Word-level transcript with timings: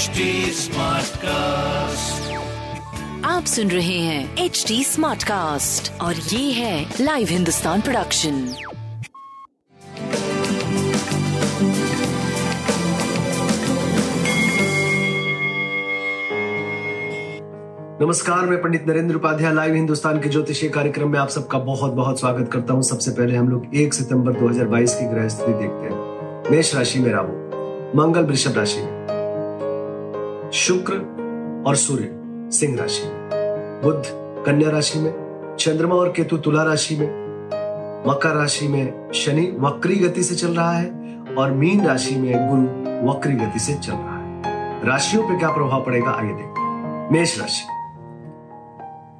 HD 0.00 0.20
cast 1.22 2.32
आप 3.24 3.44
सुन 3.44 3.70
रहे 3.70 3.98
हैं 3.98 4.36
एच 4.36 4.64
डी 4.68 4.84
स्मार्ट 4.84 5.22
कास्ट 5.22 6.00
और 6.00 6.14
ये 6.14 6.52
है 6.52 6.94
लाइव 7.00 7.28
हिंदुस्तान 7.30 7.80
प्रोडक्शन 7.80 8.32
नमस्कार 18.02 18.46
मैं 18.46 18.62
पंडित 18.62 18.86
नरेंद्र 18.86 19.16
उपाध्याय 19.16 19.54
लाइव 19.54 19.74
हिंदुस्तान 19.74 20.20
के 20.20 20.28
ज्योतिषीय 20.28 20.70
कार्यक्रम 20.70 21.08
में 21.08 21.18
आप 21.18 21.28
सबका 21.28 21.58
बहुत 21.58 21.92
बहुत 21.92 22.20
स्वागत 22.20 22.52
करता 22.52 22.74
हूँ। 22.74 22.82
सबसे 22.82 23.10
पहले 23.10 23.36
हम 23.36 23.48
लोग 23.48 23.74
1 23.74 23.94
सितंबर 23.94 24.32
2022 24.32 24.94
की 24.94 25.06
ग्रह 25.06 25.28
स्थिति 25.28 25.52
देखते 25.52 25.84
हैं। 25.86 26.50
मेष 26.50 26.74
राशि 26.74 26.98
में 26.98 27.12
राहु 27.12 27.28
मंगल 28.00 28.22
वृषभ 28.22 28.56
राशि 28.56 28.80
में। 28.80 28.99
शुक्र 30.52 30.94
और 31.66 31.76
सूर्य 31.76 32.08
सिंह 32.50 32.78
राशि 32.78 33.02
में, 33.06 33.28
बुध 33.84 34.02
कन्या 34.46 34.70
राशि 34.70 34.98
में, 34.98 35.56
चंद्रमा 35.60 35.94
और 35.94 36.12
केतु 36.12 36.36
तुला 36.36 36.62
राशि 36.62 36.96
में, 36.96 37.06
मकर 38.08 38.34
राशि 38.34 38.68
में 38.68 39.12
शनि 39.14 39.56
वक्री 39.60 39.96
गति 39.96 40.22
से 40.22 40.34
चल 40.34 40.48
रहा 40.48 40.72
है 40.72 40.86
और 41.38 41.52
मीन 41.52 41.86
राशि 41.86 42.16
में 42.16 42.48
गुरु 42.48 43.10
वक्री 43.10 43.32
गति 43.32 43.58
से 43.58 43.74
चल 43.74 43.92
रहा 43.92 44.16
है। 44.18 44.86
राशियों 44.86 45.22
पे 45.22 45.38
क्या 45.38 45.50
प्रभाव 45.50 45.84
पड़ेगा 45.84 46.10
आगे 46.10 46.32
देखते 46.32 46.60
हैं। 46.60 47.10
मेष 47.12 47.38
राशि, 47.40 47.64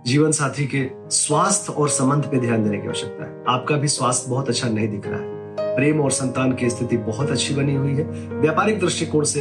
जीवन 0.07 0.31
साथी 0.31 0.67
के 0.67 0.87
स्वास्थ्य 1.11 1.73
और 1.73 1.89
संबंध 1.89 2.25
पे 2.25 2.41
ध्यान 2.41 2.65
देने 2.65 2.79
की 2.79 2.87
आवश्यकता 2.87 3.25
है। 3.25 3.45
आपका 3.49 3.77
भी 3.77 3.89
स्वास्थ्य 3.89 4.31
बहुत 4.31 4.49
अच्छा 4.49 4.69
नहीं 4.69 4.89
दिख 4.89 5.07
रहा 5.07 5.21
है। 5.21 5.77
प्रेम 5.77 6.01
और 6.01 6.11
संतान 6.11 6.53
की 6.53 6.71
स्थिति 6.71 6.97
बहुत 6.97 7.31
अच्छी 7.31 7.55
बनी 7.55 7.75
हुई 7.75 7.95
है। 7.95 8.05
व्यापारिक 8.41 8.81
दृष्टिकोण 8.81 9.25
से 9.25 9.41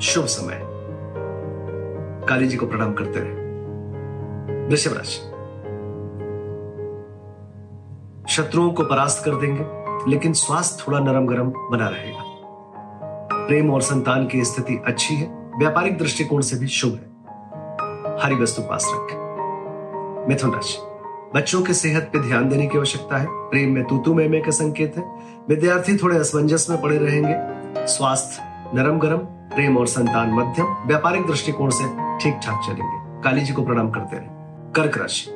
शुभ 0.00 0.24
समय 0.24 0.54
है। 0.54 0.71
काली 2.28 2.46
जी 2.46 2.56
को 2.56 2.66
प्रणाम 2.66 2.92
करते 2.92 3.20
रहे। 3.20 3.42
वृषभ 4.66 4.92
राशि 4.96 5.32
शत्रुओं 8.28 8.72
को 8.72 8.82
परास्त 8.82 9.24
कर 9.24 9.30
देंगे, 9.36 9.64
लेकिन 10.10 10.32
स्वास्थ्य 10.32 10.84
थोड़ा 10.88 10.98
नरम 10.98 11.26
गरम 11.26 11.52
बना 11.70 11.88
रहेगा। 11.88 12.22
प्रेम 13.46 13.70
और 13.70 13.82
संतान 13.82 14.26
की 14.26 14.44
स्थिति 14.44 14.82
अच्छी 14.86 15.14
है, 15.14 15.50
व्यापारिक 15.58 15.98
दृष्टिकोण 15.98 16.40
से 16.40 16.58
भी 16.58 16.66
शुभ 16.66 16.90
है। 16.90 17.12
हरी 18.22 18.34
वस्तु 18.34 18.62
पास 18.62 18.86
रखें। 18.94 19.22
मिथुन 20.28 20.52
राशि 20.52 20.78
बच्चों 21.34 21.62
के 21.62 21.74
सेहत 21.74 22.10
पे 22.12 22.18
ध्यान 22.18 22.48
देने 22.48 22.66
की 22.66 22.78
आवश्यकता 22.78 23.16
है। 23.16 23.26
प्रेम 23.30 23.74
में 23.74 23.84
तूतु 23.84 24.14
में 24.14 24.42
का 24.42 24.50
संकेत 24.50 24.96
है। 24.96 25.02
विद्यार्थी 25.48 25.96
थोड़े 25.96 26.18
असमंजस 26.18 26.66
में 26.70 26.82
पड़े 26.82 26.98
रहेंगे। 26.98 27.34
स्वास्थ्य 27.86 28.42
नरम 28.74 28.98
गरम 28.98 29.18
प्रेम 29.52 29.76
और 29.76 29.86
संतान 29.86 30.30
मध्यम, 30.30 30.66
व्यापारिक 30.86 31.26
दृष्टिकोण 31.26 31.70
से 31.70 31.84
ठीक 32.22 32.34
ठाक 32.34 32.62
चलेंगे। 32.66 33.22
काली 33.22 33.40
जी 33.40 33.52
को 33.52 33.62
प्रणाम 33.62 33.90
करते 33.90 34.16
रहे 34.16 34.26
कर्क 34.72 34.98
राशि। 34.98 35.30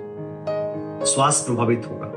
स्वास्थ्य 1.07 1.47
प्रभावित 1.47 1.87
होगा। 1.87 2.13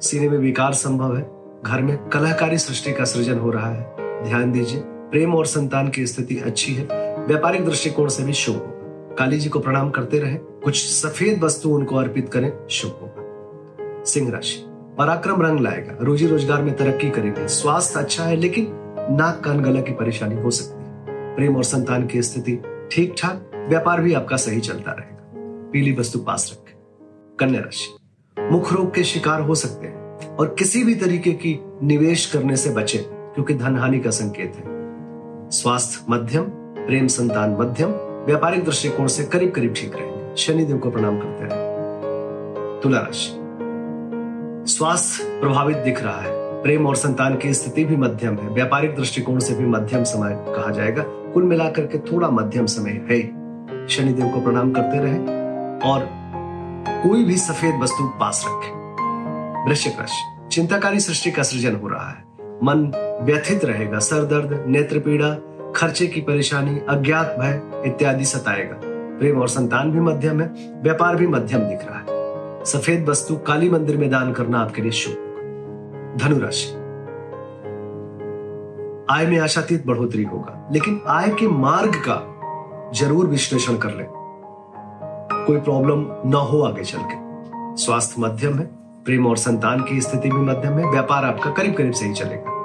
सीने 0.00 0.28
में 0.28 0.38
विकार 0.38 0.72
संभव 0.72 1.16
है। 1.16 1.22
घर 1.62 1.82
में 1.82 1.96
कलाकारी 2.08 2.58
सृष्टि 2.58 2.92
का 2.92 3.04
सृजन 3.04 3.38
हो 3.38 3.50
रहा 3.50 3.68
है। 3.68 3.96
ध्यान 4.24 4.52
दीजिए, 4.52 4.80
प्रेम 4.80 5.34
और 5.34 5.46
संतान 5.46 5.88
की 5.88 6.06
स्थिति 6.06 6.38
अच्छी 6.38 6.74
है। 6.74 6.84
व्यापारिक 7.26 7.64
दृष्टिकोण 7.64 8.08
से 8.08 8.24
भी 8.24 8.32
शुभ 8.32 8.54
होगा। 8.54 9.14
काली 9.14 9.38
जी 9.38 9.48
को 9.48 9.60
प्रणाम 9.60 9.90
करते 9.90 10.18
रहे। 10.18 10.34
कुछ 10.34 10.76
सफ़ेद 10.76 11.44
वस्तु 11.44 11.70
उनको 11.70 11.96
अर्पित 11.96 12.28
करें, 12.28 12.52
शुभ 12.70 12.98
होगा। 13.02 14.04
सिंह 14.04 14.30
राशि। 14.32 14.64
पराक्रम 14.98 15.42
रंग 15.42 15.60
लाएगा। 15.60 15.96
रोजी 16.00 16.26
रोज़गार 16.26 16.62
में 16.62 16.76
तरक्की 16.76 17.10
करेंगे। 17.10 17.48
स्वास्थ्य 17.48 18.00
अच्छा 18.00 18.24
है, 18.24 18.36
लेकिन 18.36 18.68
नाक 19.10 19.40
कान 19.44 19.60
गला 19.60 19.80
की 19.80 19.92
परेशानी 19.92 20.42
हो 20.42 20.50
सकती 20.50 20.84
है। 20.84 21.34
प्रेम 21.36 21.56
और 21.56 21.64
संतान 21.64 22.06
की 22.06 22.22
स्थिति 22.22 22.62
ठीक 22.92 23.14
ठाक 23.18 23.48
व्यापार 23.68 24.00
भी 24.00 24.14
आपका 24.14 24.36
सही 24.36 24.60
चलता 24.60 24.92
रहेगा। 24.92 25.22
पीली 25.72 25.92
वस्तु 25.92 26.18
पास 26.18 26.50
रखें। 26.52 26.78
कन्या 27.40 27.60
राशि। 27.60 27.96
मुख 28.52 28.72
रोग 28.72 28.94
के 28.94 29.04
शिकार 29.04 29.40
हो 29.40 29.54
सकते 29.54 29.86
हैं 29.86 30.26
और 30.36 30.56
किसी 30.58 30.84
भी 30.84 30.94
तरीके 30.94 31.32
की 31.32 31.58
निवेश 31.82 32.26
करने 32.26 32.56
से 32.56 32.70
बचे, 32.70 32.98
क्योंकि 33.08 33.54
धन 33.54 33.76
हानि 33.76 34.00
का 34.00 34.10
संकेत 34.10 34.52
है। 34.56 34.62
स्वास्थ्य 35.50 36.06
मध्यम, 36.10 36.42
प्रेम 36.86 37.06
संतान 37.06 37.56
मध्यम, 37.60 37.90
व्यापारिक 38.26 38.64
दृष्टिकोण 38.64 39.06
से 39.06 39.24
करीब 39.24 39.50
करीब 39.50 39.74
ठीक 39.76 39.96
रहेंगे। 39.96 40.36
शनिदेव 40.36 40.78
को 40.78 40.90
प्रणाम 40.90 41.18
करते 41.18 41.44
रहे। 41.44 41.72
तुला 42.80 42.98
राशि। 42.98 43.38
स्वास्थ्य 44.72 45.40
प्रभावित 45.40 45.76
दिख 45.76 46.02
रहा 46.02 46.20
है। 46.20 46.62
प्रेम 46.62 46.86
और 46.86 46.96
संतान 46.96 47.36
की 47.36 47.54
स्थिति 47.54 47.84
भी 47.84 47.96
मध्यम 47.96 48.36
है। 48.36 48.48
व्यापारिक 48.48 48.96
दृष्टिकोण 48.96 49.38
से 49.38 49.54
भी 49.54 49.66
मध्यम 49.66 50.04
समय 50.04 50.44
कहा 50.48 50.72
जाएगा। 50.72 51.04
कुल 51.06 51.42
मिलाकर 51.42 51.86
के 51.86 51.98
थोड़ा 51.98 52.30
मध्यम 52.30 52.66
समय 52.66 52.90
है। 52.90 53.41
शनिदेव 53.88 54.28
को 54.28 54.40
प्रणाम 54.40 54.72
करते 54.72 54.98
रहे 54.98 55.18
और 55.90 56.08
कोई 57.02 57.24
भी 57.24 57.36
सफ़ेद 57.36 57.80
वस्तु 57.82 58.04
पास 58.20 58.44
रखे। 58.48 58.70
वृश्चिक 59.68 60.00
राशि, 60.00 60.48
चिंताकारी 60.50 61.00
सृष्टि 61.00 61.30
का 61.30 61.42
सृजन 61.42 61.76
हो 61.76 61.88
रहा 61.88 62.08
है। 62.08 62.24
मन 62.62 62.90
व्यथित 63.22 63.64
रहेगा, 63.64 63.98
सर 63.98 64.24
दर्द, 64.24 64.64
नेत्र 64.66 64.98
पीड़ा, 64.98 65.34
खर्चे 65.76 66.06
की 66.06 66.20
परेशानी, 66.20 66.78
अज्ञात 66.88 67.36
भय 67.40 67.60
इत्यादि 67.86 68.24
सताएगा। 68.24 68.80
प्रेम 69.18 69.40
और 69.40 69.48
संतान 69.48 69.90
भी 69.90 70.00
मध्यम 70.00 70.40
है, 70.40 70.46
व्यापार 70.82 71.16
भी 71.16 71.26
मध्यम 71.26 71.60
दिख 71.60 71.78
रहा 71.82 71.98
है। 71.98 72.64
सफ़ेद 72.64 73.08
वस्तु 73.08 73.36
काली 73.36 73.70
मंदिर 73.70 73.96
में 73.96 74.10
दान 74.10 74.32
करना 74.32 74.60
आपके 74.60 74.82
लिए 74.82 74.90
शुभ 74.90 76.16
धनुराशि 76.22 76.78
आय 79.10 79.26
में 79.26 79.38
आशातीत 79.38 79.86
बढ़ोतरी 79.86 80.22
होगा, 80.22 80.68
लेकिन 80.72 81.00
आय 81.08 81.28
के 81.30 81.48
मार्ग 81.48 81.94
का 81.94 82.14
ज़रूर 82.94 83.26
विश्लेषण 83.26 83.76
कर 83.76 83.90
ले। 83.90 84.04
कोई 85.46 85.60
प्रॉब्लम 85.60 86.04
न 86.26 86.34
हो 86.50 86.60
आगे 86.62 86.84
चल 86.84 86.98
के। 87.02 87.76
स्वास्थ्य 87.76 88.20
मध्यम 88.22 88.58
है, 88.58 88.64
प्रेम 89.04 89.26
और 89.26 89.36
संतान 89.36 89.80
की 89.80 90.00
स्थिति 90.00 90.30
भी 90.30 90.40
मध्यम 90.40 90.72
है, 90.72 90.90
व्यापार 90.90 91.24
आपका 91.24 91.50
करीब 91.50 91.74
करीब 91.74 91.92
सही 91.92 92.12
चलेगा। 92.12 92.60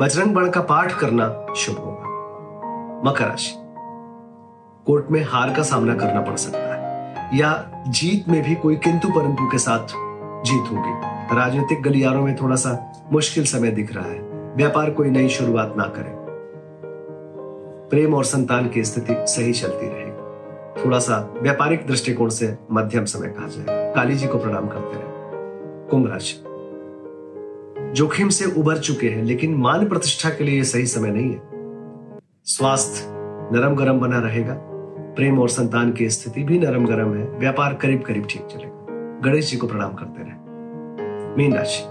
बजरंग 0.00 0.34
बण 0.34 0.50
का 0.50 0.60
पाठ 0.60 0.92
करना 0.92 1.28
शुभ 1.56 1.76
होगा। 1.76 3.10
मकर 3.10 3.28
राशि। 3.28 3.54
कोर्ट 4.86 5.10
में 5.10 5.22
हार 5.24 5.54
का 5.54 5.62
सामना 5.62 5.94
करना 5.94 6.20
पड़ 6.20 6.36
सकता 6.36 6.58
है, 6.58 7.38
या 7.38 7.84
जीत 7.88 8.28
में 8.28 8.42
भी 8.42 8.54
कोई 8.54 8.76
किंतु 8.76 9.08
परंतु 9.08 9.46
के 9.46 9.58
साथ 9.58 9.94
जीत 10.44 10.70
होगी। 10.72 11.36
राजनीतिक 11.36 11.82
गलियारों 11.82 12.22
में 12.22 12.36
थोड़ा 12.36 12.56
सा 12.56 12.78
मुश्किल 13.12 13.44
समय 13.44 13.70
दिख 13.70 13.94
रहा 13.94 14.04
है। 14.04 14.18
व्यापार 14.56 14.90
कोई 14.90 15.10
नई 15.10 15.28
शुरुआत 15.28 15.74
ना 15.76 15.84
करे। 15.84 16.18
प्रेम 17.90 18.14
और 18.14 18.24
संतान 18.24 18.68
की 18.68 18.84
स्थिति 18.84 19.14
सही 19.18 19.52
चलती 19.52 19.86
रहेगी। 19.86 20.10
थोड़ा 20.84 20.98
सा 20.98 21.34
व्यापारिक 21.42 21.86
दृष्टिकोण 21.86 22.28
से 22.28 22.56
मध्यम 22.72 23.04
समय 23.04 23.28
कहा 23.28 23.46
जाए। 23.48 23.94
काली 23.94 24.14
जी 24.14 24.26
को 24.26 24.38
प्रणाम 24.38 24.68
करते 24.68 24.94
रहे। 24.94 25.04
कुंभ 25.88 26.10
राशि। 26.10 26.44
जोखिम 27.92 28.28
से 28.28 28.60
उबर 28.60 28.78
चुके 28.78 29.08
हैं, 29.08 29.22
लेकिन 29.22 29.54
मान 29.54 29.88
प्रतिष्ठा 29.88 30.30
के 30.30 30.44
लिए 30.44 30.56
यह 30.56 30.62
सही 30.62 30.86
समय 30.86 31.10
नहीं 31.10 31.30
है। 31.30 31.42
स्वास्थ्य 32.44 33.06
नरम 33.52 33.74
गरम 33.74 33.98
बना 34.00 34.18
रहेगा। 34.18 34.54
प्रेम 35.16 35.38
और 35.38 35.48
संतान 35.48 35.92
की 35.92 36.10
स्थिति 36.10 36.42
भी 36.42 36.58
नरम 36.58 36.86
गरम 36.86 37.14
है। 37.14 37.38
व्यापार 37.38 37.74
करीब 37.74 38.02
करीब 38.02 38.26
ठीक 38.30 38.42
चलेगा। 38.42 38.86
गणेश 39.24 39.50
जी 39.50 39.56
को 39.56 39.66
प्रणाम 39.66 39.92
करते 39.92 40.22
रहे। 40.22 40.32
मीन 41.36 41.54
राशि। 41.54 41.84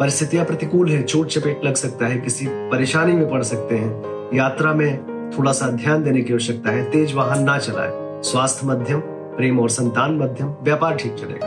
परिस्थितियाँ 0.00 0.44
प्रतिकूल 0.44 0.88
है। 0.88 1.02
चोट 1.02 1.26
चपेट 1.26 1.60
लग 1.64 1.74
सकता 1.74 2.06
है। 2.06 2.18
किसी 2.18 2.46
परेशानी 2.48 3.12
में 3.12 3.30
पड़ 3.30 3.42
सकते 3.42 3.74
हैं। 3.74 4.15
यात्रा 4.34 4.72
में 4.72 4.96
थोड़ा 5.38 5.52
सा 5.52 5.66
ध्यान 5.66 6.02
देने 6.02 6.22
की 6.22 6.32
आवश्यकता 6.32 6.70
है। 6.70 6.90
तेज 6.90 7.14
वाहन 7.14 7.42
ना 7.42 7.58
चलाए। 7.58 8.22
स्वास्थ्य 8.22 8.66
मध्यम 8.66 9.00
प्रेम 9.36 9.60
और 9.60 9.70
संतान 9.70 10.16
मध्यम 10.16 10.54
व्यापार 10.62 10.96
ठीक 10.96 11.14
चलेगा। 11.14 11.46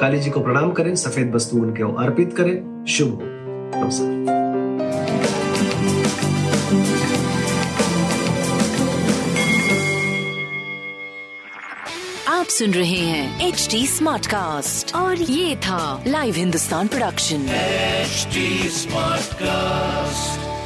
काली 0.00 0.20
जी 0.20 0.30
को 0.30 0.40
प्रणाम 0.40 0.72
करें 0.72 0.94
सफ़ेद 0.94 1.34
वस्तु 1.34 1.56
उनके 1.56 1.82
अर्पित 1.82 2.34
करें। 2.36 2.84
शुभ 2.84 3.10
हो। 3.10 3.18
नमस्कार। 3.22 4.40
आप 12.28 12.46
सुन 12.46 12.70
रहे 12.70 12.98
हैं 12.98 13.48
एच 13.48 13.68
डी 13.70 13.86
स्मार्ट 13.86 14.26
कास्ट 14.26 14.94
और 14.94 15.16
ये 15.16 15.56
था 15.56 16.04
live 16.06 16.34
Hindustan 16.34 16.88
production 16.88 17.38
smart 17.38 19.20
Smartcast. 19.22 20.59